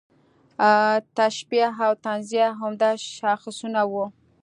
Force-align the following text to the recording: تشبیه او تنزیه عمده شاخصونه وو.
تشبیه 1.17 1.67
او 1.87 1.93
تنزیه 2.05 2.47
عمده 2.63 2.89
شاخصونه 3.17 3.81
وو. 3.91 4.05